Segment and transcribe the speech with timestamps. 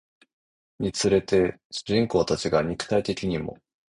[0.79, 3.59] につれて主人公たちが肉体的にも